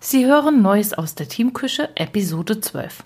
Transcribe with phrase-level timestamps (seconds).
[0.00, 3.02] Sie hören Neues aus der Teamküche, Episode 12.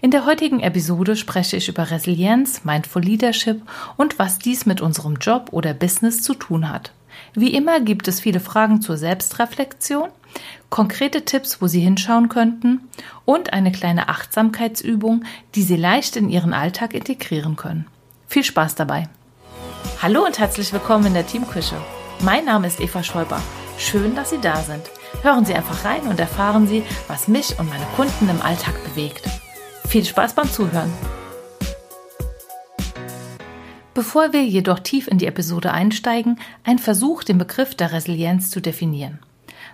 [0.00, 3.62] In der heutigen Episode spreche ich über Resilienz, Mindful Leadership
[3.96, 6.90] und was dies mit unserem Job oder Business zu tun hat.
[7.34, 10.08] Wie immer gibt es viele Fragen zur Selbstreflexion,
[10.68, 12.88] konkrete Tipps, wo Sie hinschauen könnten
[13.24, 15.24] und eine kleine Achtsamkeitsübung,
[15.54, 17.86] die Sie leicht in Ihren Alltag integrieren können.
[18.26, 19.08] Viel Spaß dabei!
[20.02, 21.76] Hallo und herzlich willkommen in der Teamküche.
[22.20, 23.40] Mein Name ist Eva Schäuber.
[23.78, 24.90] Schön, dass Sie da sind.
[25.20, 29.22] Hören Sie einfach rein und erfahren Sie, was mich und meine Kunden im Alltag bewegt.
[29.86, 30.92] Viel Spaß beim Zuhören.
[33.94, 38.60] Bevor wir jedoch tief in die Episode einsteigen, ein Versuch, den Begriff der Resilienz zu
[38.60, 39.18] definieren.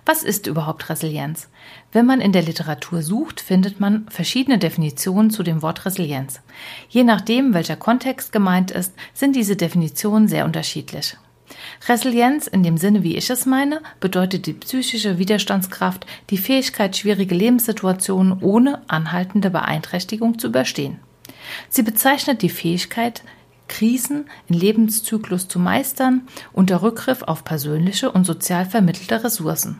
[0.05, 1.49] Was ist überhaupt Resilienz?
[1.91, 6.41] Wenn man in der Literatur sucht, findet man verschiedene Definitionen zu dem Wort Resilienz.
[6.89, 11.15] Je nachdem, welcher Kontext gemeint ist, sind diese Definitionen sehr unterschiedlich.
[11.87, 17.35] Resilienz in dem Sinne, wie ich es meine, bedeutet die psychische Widerstandskraft, die Fähigkeit, schwierige
[17.35, 20.99] Lebenssituationen ohne anhaltende Beeinträchtigung zu überstehen.
[21.69, 23.23] Sie bezeichnet die Fähigkeit,
[23.67, 29.79] Krisen im Lebenszyklus zu meistern unter Rückgriff auf persönliche und sozial vermittelte Ressourcen.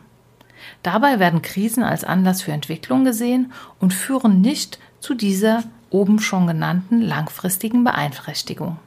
[0.84, 6.48] Dabei werden Krisen als Anlass für Entwicklung gesehen und führen nicht zu dieser oben schon
[6.48, 8.78] genannten langfristigen Beeinträchtigung.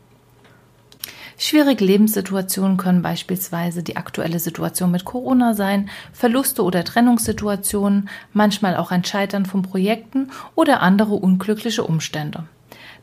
[1.38, 8.90] Schwierige Lebenssituationen können beispielsweise die aktuelle Situation mit Corona sein, Verluste oder Trennungssituationen, manchmal auch
[8.90, 12.44] ein Scheitern von Projekten oder andere unglückliche Umstände.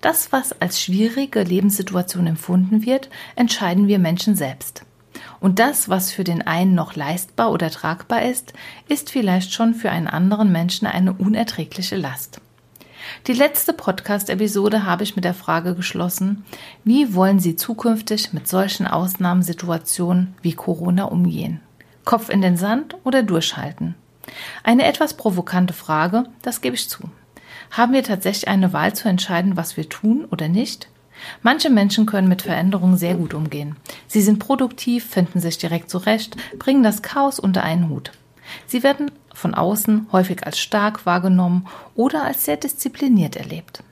[0.01, 4.83] Das, was als schwierige Lebenssituation empfunden wird, entscheiden wir Menschen selbst.
[5.41, 8.53] Und das, was für den einen noch leistbar oder tragbar ist,
[8.87, 12.41] ist vielleicht schon für einen anderen Menschen eine unerträgliche Last.
[13.27, 16.45] Die letzte Podcast-Episode habe ich mit der Frage geschlossen,
[16.83, 21.61] wie wollen Sie zukünftig mit solchen Ausnahmesituationen wie Corona umgehen?
[22.05, 23.95] Kopf in den Sand oder durchhalten?
[24.63, 27.09] Eine etwas provokante Frage, das gebe ich zu.
[27.71, 30.89] Haben wir tatsächlich eine Wahl zu entscheiden, was wir tun oder nicht?
[31.41, 33.75] Manche Menschen können mit Veränderungen sehr gut umgehen.
[34.07, 38.11] Sie sind produktiv, finden sich direkt zurecht, bringen das Chaos unter einen Hut.
[38.67, 43.83] Sie werden von außen häufig als stark wahrgenommen oder als sehr diszipliniert erlebt.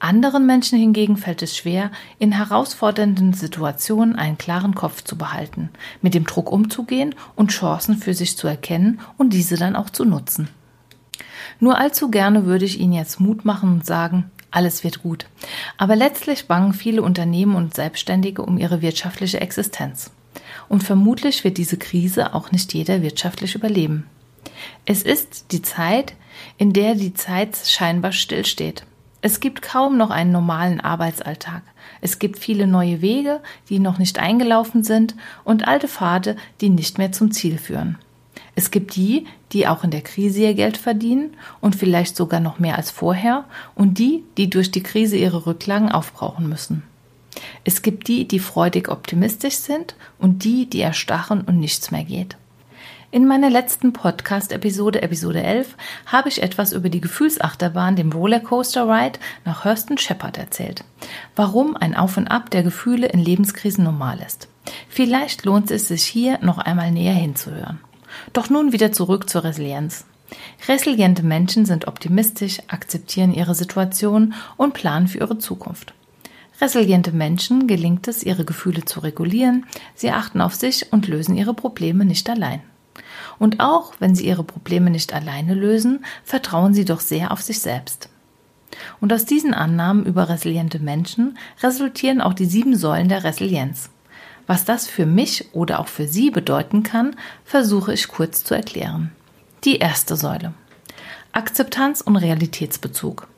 [0.00, 5.70] Anderen Menschen hingegen fällt es schwer, in herausfordernden Situationen einen klaren Kopf zu behalten,
[6.02, 10.04] mit dem Druck umzugehen und Chancen für sich zu erkennen und diese dann auch zu
[10.04, 10.48] nutzen.
[11.58, 15.26] Nur allzu gerne würde ich Ihnen jetzt Mut machen und sagen, alles wird gut.
[15.76, 20.12] Aber letztlich bangen viele Unternehmen und Selbstständige um ihre wirtschaftliche Existenz.
[20.68, 24.06] Und vermutlich wird diese Krise auch nicht jeder wirtschaftlich überleben.
[24.84, 26.14] Es ist die Zeit,
[26.56, 28.84] in der die Zeit scheinbar stillsteht.
[29.20, 31.62] Es gibt kaum noch einen normalen Arbeitsalltag.
[32.00, 36.98] Es gibt viele neue Wege, die noch nicht eingelaufen sind und alte Pfade, die nicht
[36.98, 37.98] mehr zum Ziel führen.
[38.54, 42.58] Es gibt die, die auch in der Krise ihr Geld verdienen und vielleicht sogar noch
[42.58, 43.44] mehr als vorher
[43.74, 46.82] und die, die durch die Krise ihre Rücklagen aufbrauchen müssen.
[47.64, 52.36] Es gibt die, die freudig optimistisch sind und die, die erstarren und nichts mehr geht.
[53.10, 59.18] In meiner letzten Podcast-Episode, Episode 11, habe ich etwas über die Gefühlsachterbahn, dem Rollercoaster Ride
[59.46, 60.84] nach Hurston Shepard erzählt.
[61.34, 64.48] Warum ein Auf und Ab der Gefühle in Lebenskrisen normal ist.
[64.90, 67.80] Vielleicht lohnt es sich hier noch einmal näher hinzuhören.
[68.34, 70.04] Doch nun wieder zurück zur Resilienz.
[70.68, 75.94] Resiliente Menschen sind optimistisch, akzeptieren ihre Situation und planen für ihre Zukunft.
[76.60, 79.64] Resiliente Menschen gelingt es, ihre Gefühle zu regulieren,
[79.94, 82.60] sie achten auf sich und lösen ihre Probleme nicht allein.
[83.38, 87.60] Und auch wenn sie ihre Probleme nicht alleine lösen, vertrauen sie doch sehr auf sich
[87.60, 88.08] selbst.
[89.00, 93.90] Und aus diesen Annahmen über resiliente Menschen resultieren auch die sieben Säulen der Resilienz.
[94.46, 99.12] Was das für mich oder auch für Sie bedeuten kann, versuche ich kurz zu erklären.
[99.64, 100.54] Die erste Säule.
[101.32, 103.28] Akzeptanz und Realitätsbezug.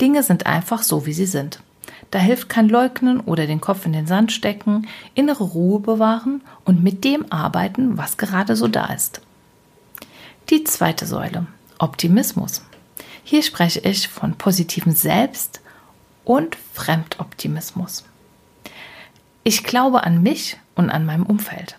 [0.00, 1.60] Dinge sind einfach so, wie sie sind.
[2.10, 6.82] Da hilft kein Leugnen oder den Kopf in den Sand stecken, innere Ruhe bewahren und
[6.82, 9.20] mit dem arbeiten, was gerade so da ist.
[10.50, 11.46] Die zweite Säule,
[11.78, 12.62] Optimismus.
[13.22, 15.60] Hier spreche ich von positivem Selbst-
[16.24, 18.04] und Fremdoptimismus.
[19.44, 21.76] Ich glaube an mich und an meinem Umfeld.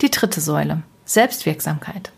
[0.00, 2.12] Die dritte Säule, Selbstwirksamkeit.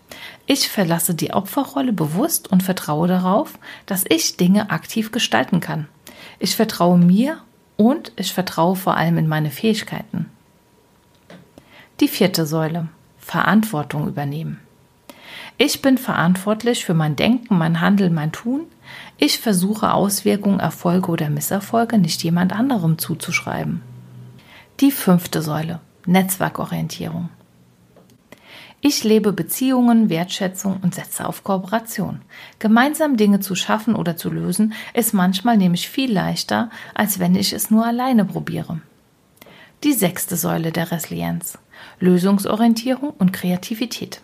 [0.46, 5.88] Ich verlasse die Opferrolle bewusst und vertraue darauf, dass ich Dinge aktiv gestalten kann.
[6.38, 7.38] Ich vertraue mir
[7.77, 10.27] und ich vertraue vor allem in meine Fähigkeiten.
[12.00, 12.88] Die vierte Säule,
[13.19, 14.61] Verantwortung übernehmen.
[15.59, 18.67] Ich bin verantwortlich für mein Denken, mein Handeln, mein Tun.
[19.17, 23.81] Ich versuche Auswirkungen, Erfolge oder Misserfolge nicht jemand anderem zuzuschreiben.
[24.81, 27.31] Die fünfte Säule, Netzwerkorientierung.
[28.81, 32.20] Ich lebe Beziehungen, Wertschätzung und setze auf Kooperation.
[32.58, 37.52] Gemeinsam Dinge zu schaffen oder zu lösen ist manchmal nämlich viel leichter, als wenn ich
[37.52, 38.81] es nur alleine probiere.
[39.82, 41.58] Die sechste Säule der Resilienz.
[42.00, 44.20] Lösungsorientierung und Kreativität.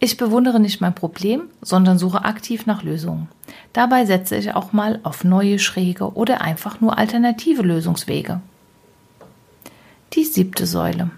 [0.00, 3.28] Ich bewundere nicht mein Problem, sondern suche aktiv nach Lösungen.
[3.72, 8.40] Dabei setze ich auch mal auf neue, schräge oder einfach nur alternative Lösungswege.
[10.14, 11.10] Die siebte Säule.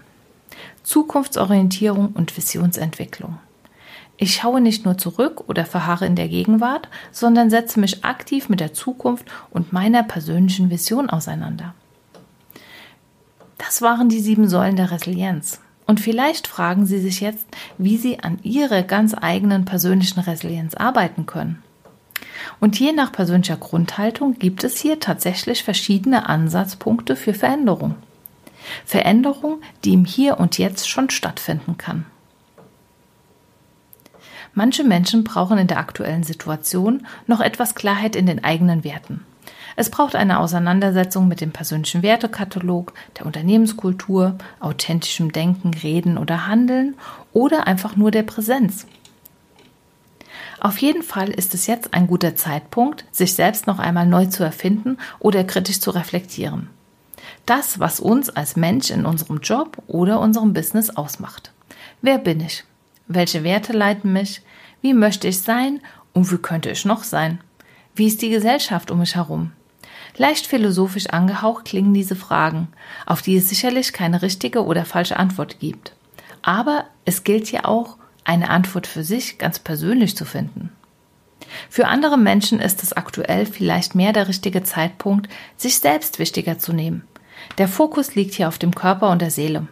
[0.84, 3.38] Zukunftsorientierung und Visionsentwicklung.
[4.16, 8.60] Ich schaue nicht nur zurück oder verharre in der Gegenwart, sondern setze mich aktiv mit
[8.60, 11.74] der Zukunft und meiner persönlichen Vision auseinander.
[13.58, 15.60] Das waren die sieben Säulen der Resilienz.
[15.86, 17.46] Und vielleicht fragen Sie sich jetzt,
[17.76, 21.62] wie Sie an Ihrer ganz eigenen persönlichen Resilienz arbeiten können.
[22.60, 27.96] Und je nach persönlicher Grundhaltung gibt es hier tatsächlich verschiedene Ansatzpunkte für Veränderung.
[28.84, 32.06] Veränderung, die im Hier und Jetzt schon stattfinden kann.
[34.54, 39.24] Manche Menschen brauchen in der aktuellen Situation noch etwas Klarheit in den eigenen Werten.
[39.76, 46.94] Es braucht eine Auseinandersetzung mit dem persönlichen Wertekatalog, der Unternehmenskultur, authentischem Denken, Reden oder Handeln
[47.32, 48.86] oder einfach nur der Präsenz.
[50.60, 54.44] Auf jeden Fall ist es jetzt ein guter Zeitpunkt, sich selbst noch einmal neu zu
[54.44, 56.70] erfinden oder kritisch zu reflektieren.
[57.46, 61.52] Das, was uns als Mensch in unserem Job oder unserem Business ausmacht.
[62.02, 62.64] Wer bin ich?
[63.06, 64.42] Welche Werte leiten mich?
[64.80, 65.80] Wie möchte ich sein?
[66.12, 67.40] Und wie könnte ich noch sein?
[67.94, 69.52] Wie ist die Gesellschaft um mich herum?
[70.16, 72.68] Leicht philosophisch angehaucht klingen diese Fragen,
[73.04, 75.92] auf die es sicherlich keine richtige oder falsche Antwort gibt.
[76.42, 80.70] Aber es gilt ja auch, eine Antwort für sich ganz persönlich zu finden.
[81.68, 86.72] Für andere Menschen ist es aktuell vielleicht mehr der richtige Zeitpunkt, sich selbst wichtiger zu
[86.72, 87.04] nehmen.
[87.58, 89.68] Der Fokus liegt hier auf dem Körper und der Seele.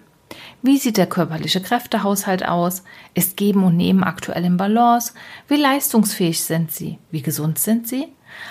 [0.62, 2.84] Wie sieht der körperliche Kräftehaushalt aus?
[3.14, 5.12] Ist Geben und Nehmen aktuell im Balance?
[5.48, 6.98] Wie leistungsfähig sind Sie?
[7.10, 8.08] Wie gesund sind Sie?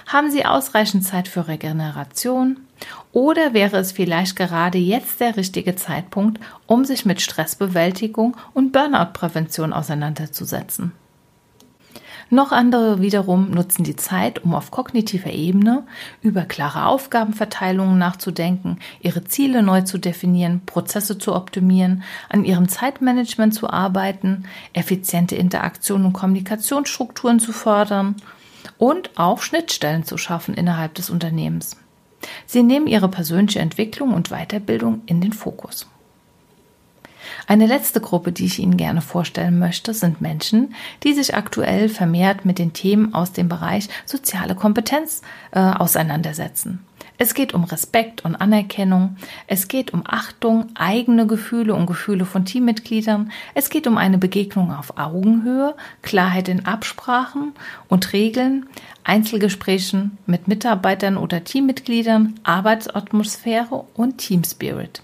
[0.07, 2.59] Haben Sie ausreichend Zeit für Regeneration?
[3.11, 9.73] Oder wäre es vielleicht gerade jetzt der richtige Zeitpunkt, um sich mit Stressbewältigung und Burnout-Prävention
[9.73, 10.91] auseinanderzusetzen?
[12.33, 15.83] Noch andere wiederum nutzen die Zeit, um auf kognitiver Ebene
[16.21, 23.53] über klare Aufgabenverteilungen nachzudenken, ihre Ziele neu zu definieren, Prozesse zu optimieren, an ihrem Zeitmanagement
[23.53, 28.15] zu arbeiten, effiziente Interaktion und Kommunikationsstrukturen zu fördern
[28.77, 31.75] und auch Schnittstellen zu schaffen innerhalb des Unternehmens.
[32.45, 35.90] Sie nehmen ihre persönliche Entwicklung und Weiterbildung in den Fokus.
[37.47, 40.73] Eine letzte Gruppe, die ich Ihnen gerne vorstellen möchte, sind Menschen,
[41.03, 45.21] die sich aktuell vermehrt mit den Themen aus dem Bereich soziale Kompetenz
[45.51, 46.85] äh, auseinandersetzen.
[47.23, 49.15] Es geht um Respekt und Anerkennung.
[49.45, 53.31] Es geht um Achtung, eigene Gefühle und Gefühle von Teammitgliedern.
[53.53, 57.53] Es geht um eine Begegnung auf Augenhöhe, Klarheit in Absprachen
[57.89, 58.65] und Regeln,
[59.03, 65.03] Einzelgesprächen mit Mitarbeitern oder Teammitgliedern, Arbeitsatmosphäre und Teamspirit.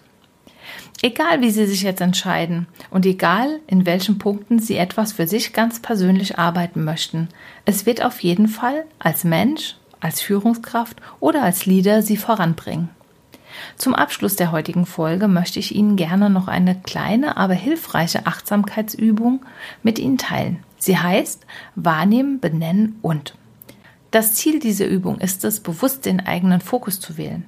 [1.02, 5.54] Egal wie Sie sich jetzt entscheiden und egal in welchen Punkten Sie etwas für sich
[5.54, 7.30] ganz persönlich arbeiten möchten,
[7.66, 12.90] es wird auf jeden Fall als Mensch als Führungskraft oder als Leader sie voranbringen.
[13.76, 19.44] Zum Abschluss der heutigen Folge möchte ich Ihnen gerne noch eine kleine, aber hilfreiche Achtsamkeitsübung
[19.82, 20.64] mit Ihnen teilen.
[20.78, 23.36] Sie heißt Wahrnehmen, Benennen und.
[24.12, 27.46] Das Ziel dieser Übung ist es, bewusst den eigenen Fokus zu wählen.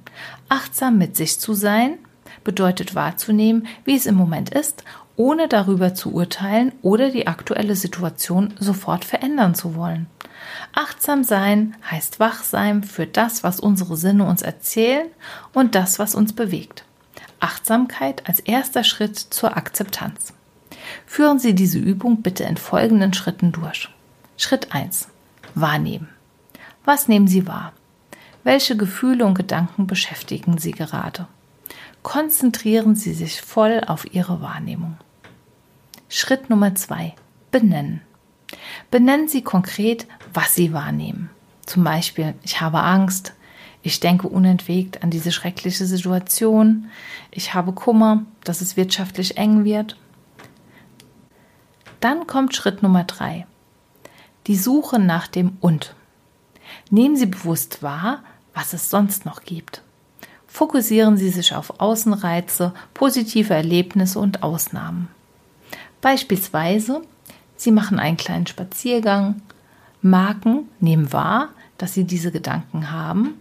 [0.48, 1.98] Achtsam mit sich zu sein
[2.44, 4.84] bedeutet wahrzunehmen, wie es im Moment ist,
[5.16, 10.06] ohne darüber zu urteilen oder die aktuelle Situation sofort verändern zu wollen.
[10.72, 15.06] Achtsam sein heißt wach sein für das, was unsere Sinne uns erzählen
[15.52, 16.84] und das, was uns bewegt.
[17.40, 20.32] Achtsamkeit als erster Schritt zur Akzeptanz.
[21.06, 23.88] Führen Sie diese Übung bitte in folgenden Schritten durch.
[24.36, 25.08] Schritt 1.
[25.54, 26.08] Wahrnehmen.
[26.84, 27.72] Was nehmen Sie wahr?
[28.42, 31.26] Welche Gefühle und Gedanken beschäftigen Sie gerade?
[32.02, 34.96] Konzentrieren Sie sich voll auf Ihre Wahrnehmung.
[36.08, 37.14] Schritt Nummer 2.
[37.50, 38.00] Benennen.
[38.90, 41.30] Benennen Sie konkret, was Sie wahrnehmen.
[41.66, 43.34] Zum Beispiel, ich habe Angst,
[43.82, 46.90] ich denke unentwegt an diese schreckliche Situation,
[47.30, 49.96] ich habe Kummer, dass es wirtschaftlich eng wird.
[52.00, 53.46] Dann kommt Schritt Nummer drei.
[54.46, 55.94] Die Suche nach dem Und.
[56.88, 59.82] Nehmen Sie bewusst wahr, was es sonst noch gibt.
[60.52, 65.08] Fokussieren Sie sich auf Außenreize, positive Erlebnisse und Ausnahmen.
[66.00, 67.02] Beispielsweise
[67.56, 69.42] Sie machen einen kleinen Spaziergang.
[70.02, 73.34] Marken nehmen wahr, dass Sie diese Gedanken haben.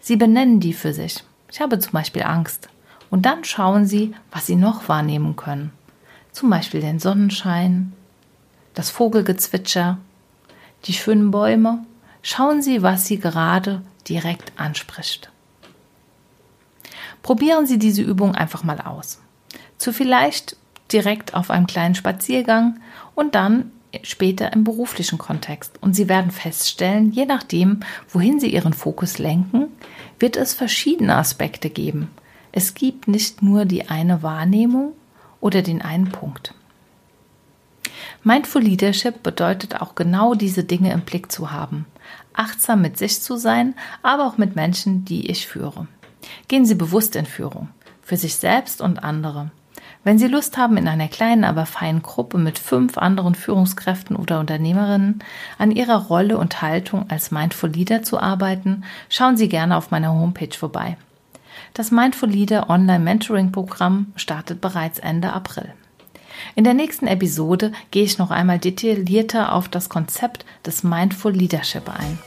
[0.00, 1.22] Sie benennen die für sich.
[1.52, 2.68] Ich habe zum Beispiel Angst.
[3.10, 5.72] Und dann schauen Sie, was Sie noch wahrnehmen können.
[6.32, 7.92] zum Beispiel den Sonnenschein,
[8.74, 9.98] das Vogelgezwitscher,
[10.84, 11.84] die schönen Bäume.
[12.22, 15.30] Schauen Sie, was Sie gerade direkt anspricht.
[17.22, 19.20] Probieren Sie diese Übung einfach mal aus.
[19.78, 20.56] Zu vielleicht
[20.92, 22.80] direkt auf einem kleinen Spaziergang
[23.14, 23.72] und dann
[24.02, 25.78] später im beruflichen Kontext.
[25.80, 29.68] Und Sie werden feststellen, je nachdem, wohin Sie Ihren Fokus lenken,
[30.18, 32.10] wird es verschiedene Aspekte geben.
[32.52, 34.92] Es gibt nicht nur die eine Wahrnehmung
[35.40, 36.54] oder den einen Punkt.
[38.22, 41.86] Mindful Leadership bedeutet auch genau diese Dinge im Blick zu haben,
[42.34, 45.86] achtsam mit sich zu sein, aber auch mit Menschen, die ich führe.
[46.48, 47.68] Gehen Sie bewusst in Führung,
[48.02, 49.50] für sich selbst und andere.
[50.02, 54.40] Wenn Sie Lust haben, in einer kleinen, aber feinen Gruppe mit fünf anderen Führungskräften oder
[54.40, 55.22] Unternehmerinnen
[55.58, 60.12] an Ihrer Rolle und Haltung als Mindful Leader zu arbeiten, schauen Sie gerne auf meiner
[60.12, 60.96] Homepage vorbei.
[61.74, 65.74] Das Mindful Leader Online Mentoring Programm startet bereits Ende April.
[66.54, 71.90] In der nächsten Episode gehe ich noch einmal detaillierter auf das Konzept des Mindful Leadership
[71.90, 72.18] ein.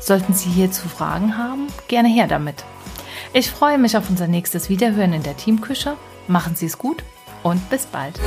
[0.00, 2.64] Sollten Sie hierzu Fragen haben, gerne her damit.
[3.34, 5.96] Ich freue mich auf unser nächstes Wiederhören in der Teamküche.
[6.28, 7.02] Machen Sie es gut
[7.42, 8.20] und bis bald.